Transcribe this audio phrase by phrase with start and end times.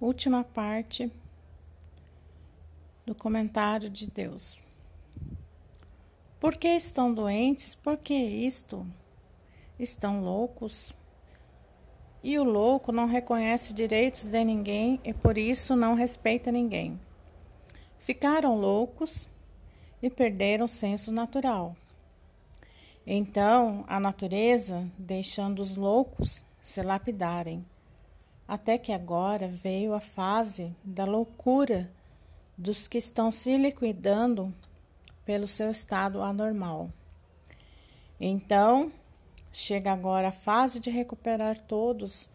[0.00, 1.10] última parte
[3.04, 4.62] do comentário de Deus.
[6.38, 7.74] Por que estão doentes?
[7.74, 8.86] Por que isto?
[9.78, 10.92] Estão loucos?
[12.22, 16.98] E o louco não reconhece direitos de ninguém e por isso não respeita ninguém.
[17.98, 19.28] Ficaram loucos
[20.00, 21.76] e perderam o senso natural.
[23.04, 27.64] Então a natureza, deixando os loucos se lapidarem
[28.48, 31.90] até que agora veio a fase da loucura
[32.56, 34.52] dos que estão se liquidando
[35.26, 36.90] pelo seu estado anormal.
[38.18, 38.90] Então,
[39.52, 42.30] chega agora a fase de recuperar todos,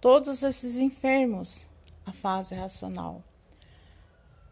[0.00, 1.66] todos esses enfermos,
[2.06, 3.22] a fase racional.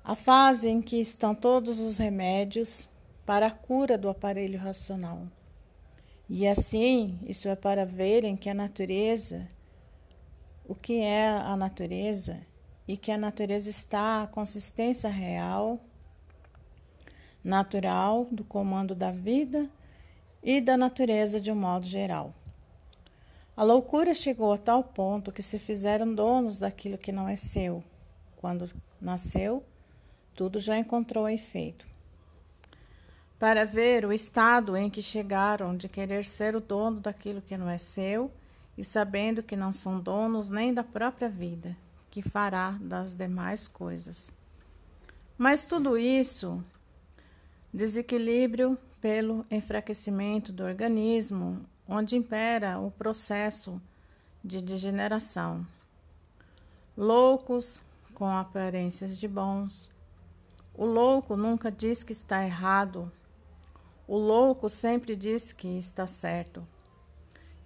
[0.05, 2.87] A fase em que estão todos os remédios
[3.25, 5.27] para a cura do aparelho racional.
[6.29, 9.49] E assim, isso é para verem que a natureza
[10.69, 12.41] o que é a natureza
[12.87, 15.81] e que a natureza está a consistência real,
[17.43, 19.69] natural do comando da vida
[20.43, 22.35] e da natureza de um modo geral.
[23.57, 27.83] A loucura chegou a tal ponto que se fizeram donos daquilo que não é seu.
[28.37, 28.71] Quando
[29.01, 29.65] nasceu,
[30.35, 31.87] tudo já encontrou efeito.
[33.39, 37.69] Para ver o estado em que chegaram de querer ser o dono daquilo que não
[37.69, 38.31] é seu
[38.77, 41.77] e sabendo que não são donos nem da própria vida,
[42.11, 44.31] que fará das demais coisas.
[45.39, 46.63] Mas tudo isso,
[47.73, 53.81] desequilíbrio pelo enfraquecimento do organismo, onde impera o processo
[54.43, 55.67] de degeneração.
[56.97, 57.83] Loucos
[58.15, 59.91] com aparências de bons.
[60.75, 63.13] O louco nunca diz que está errado.
[64.09, 66.67] O louco sempre diz que está certo.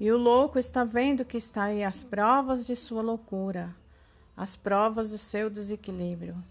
[0.00, 3.76] E o louco está vendo que está aí as provas de sua loucura,
[4.34, 6.42] as provas do seu desequilíbrio,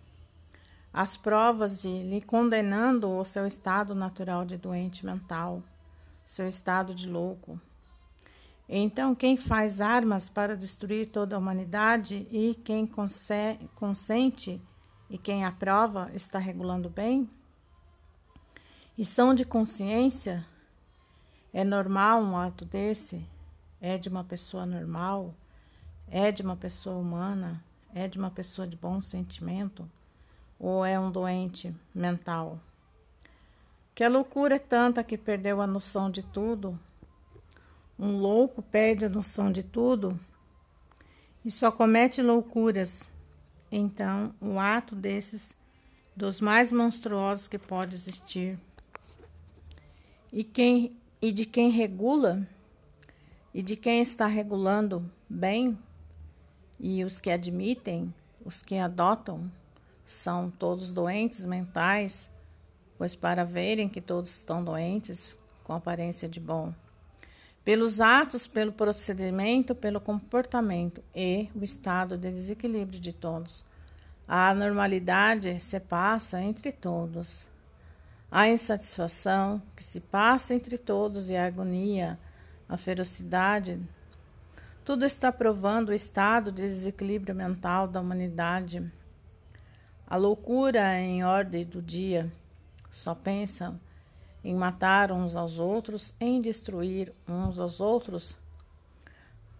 [0.93, 5.63] as provas de lhe condenando o seu estado natural de doente mental,
[6.23, 7.59] seu estado de louco.
[8.69, 12.87] Então, quem faz armas para destruir toda a humanidade e quem
[13.73, 14.61] consente
[15.09, 17.27] e quem aprova está regulando bem?
[18.95, 20.45] E são de consciência?
[21.51, 23.25] É normal um ato desse?
[23.81, 25.33] É de uma pessoa normal,
[26.07, 27.63] é de uma pessoa humana,
[27.93, 29.89] é de uma pessoa de bom sentimento
[30.59, 32.59] ou é um doente mental?
[33.95, 36.79] Que a loucura é tanta que perdeu a noção de tudo.
[37.97, 40.19] Um louco perde a noção de tudo
[41.43, 43.07] e só comete loucuras.
[43.71, 45.55] Então, um ato desses,
[46.15, 48.57] dos mais monstruosos que pode existir.
[50.31, 52.47] E, quem, e de quem regula
[53.59, 55.77] e de quem está regulando bem,
[56.79, 58.13] e os que admitem,
[58.45, 59.51] os que adotam,
[60.05, 62.31] são todos doentes mentais,
[62.97, 66.73] pois para verem que todos estão doentes, com aparência de bom,
[67.61, 73.65] pelos atos, pelo procedimento, pelo comportamento e o estado de desequilíbrio de todos.
[74.25, 77.45] A anormalidade se passa entre todos.
[78.31, 82.17] A insatisfação que se passa entre todos e a agonia
[82.69, 83.81] a ferocidade,
[84.85, 88.89] tudo está provando o estado de desequilíbrio mental da humanidade.
[90.07, 92.31] A loucura em ordem do dia
[92.91, 93.79] só pensa
[94.43, 98.37] em matar uns aos outros, em destruir uns aos outros.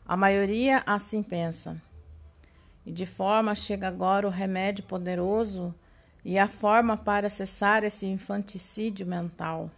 [0.06, 1.82] A maioria assim pensa.
[2.86, 5.76] E de forma chega agora o remédio poderoso
[6.24, 9.70] e a forma para cessar esse infanticídio mental.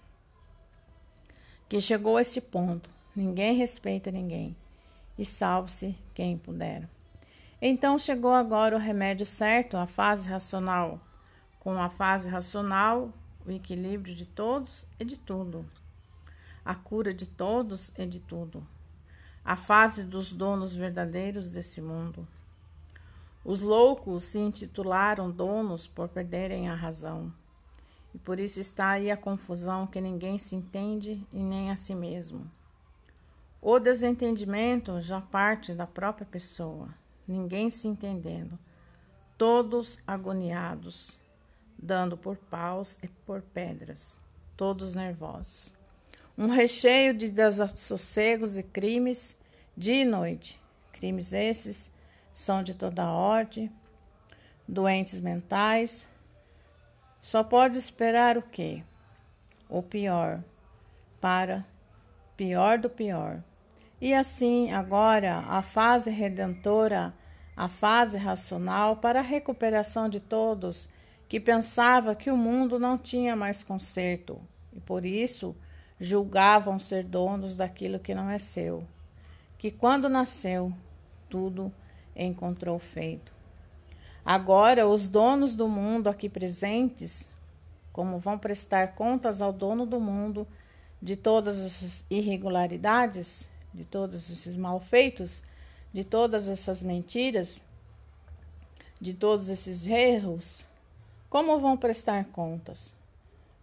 [1.67, 4.55] Que chegou a este ponto Ninguém respeita ninguém.
[5.17, 6.87] E salve-se quem puder.
[7.61, 10.99] Então chegou agora o remédio certo, a fase racional.
[11.59, 13.11] Com a fase racional,
[13.45, 15.65] o equilíbrio de todos e de tudo.
[16.63, 18.65] A cura de todos e de tudo.
[19.43, 22.27] A fase dos donos verdadeiros desse mundo.
[23.43, 27.33] Os loucos se intitularam donos por perderem a razão.
[28.13, 31.93] E por isso está aí a confusão que ninguém se entende e nem a si
[31.93, 32.49] mesmo.
[33.61, 36.89] O desentendimento já parte da própria pessoa,
[37.27, 38.57] ninguém se entendendo,
[39.37, 41.15] todos agoniados,
[41.77, 44.19] dando por paus e por pedras,
[44.57, 45.75] todos nervosos.
[46.35, 49.37] Um recheio de desassossegos e crimes
[49.77, 50.59] dia e noite.
[50.91, 51.91] Crimes esses
[52.33, 53.71] são de toda ordem,
[54.67, 56.09] doentes mentais.
[57.21, 58.83] Só pode esperar o quê?
[59.69, 60.43] O pior,
[61.19, 61.63] para
[62.35, 63.43] pior do pior.
[64.01, 67.13] E assim, agora, a fase redentora
[67.55, 70.89] a fase racional para a recuperação de todos
[71.29, 74.41] que pensava que o mundo não tinha mais conserto
[74.73, 75.55] e por isso
[75.99, 78.83] julgavam ser donos daquilo que não é seu,
[79.59, 80.73] que quando nasceu
[81.29, 81.71] tudo
[82.15, 83.31] encontrou feito.
[84.25, 87.31] Agora os donos do mundo aqui presentes,
[87.93, 90.47] como vão prestar contas ao dono do mundo
[90.99, 95.41] de todas essas irregularidades, de todos esses malfeitos,
[95.93, 97.61] de todas essas mentiras,
[98.99, 100.65] de todos esses erros,
[101.29, 102.93] como vão prestar contas?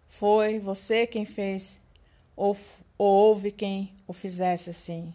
[0.08, 1.78] Foi você quem fez,
[2.34, 2.56] ou,
[2.96, 5.12] ou houve quem o fizesse assim?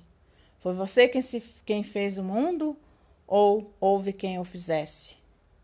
[0.59, 2.77] Foi você quem, se, quem fez o mundo,
[3.27, 5.17] ou houve quem o fizesse?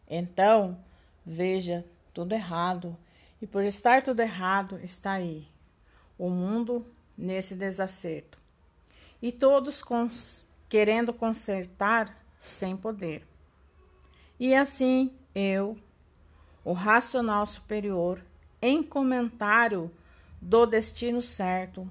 [0.09, 0.77] Então,
[1.25, 2.97] veja tudo errado,
[3.41, 5.47] e por estar tudo errado, está aí
[6.17, 6.85] o mundo
[7.17, 8.38] nesse desacerto.
[9.21, 13.27] E todos cons querendo consertar sem poder.
[14.39, 15.77] E assim eu,
[16.63, 18.23] o racional superior,
[18.61, 19.91] em comentário
[20.41, 21.89] do destino certo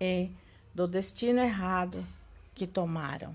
[0.00, 0.30] e
[0.74, 2.04] do destino errado
[2.54, 3.34] que tomaram.